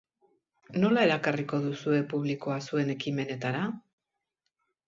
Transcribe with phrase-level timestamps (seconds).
[0.83, 3.63] Nola erakarriko duzue publikoa zuen ekimenetara?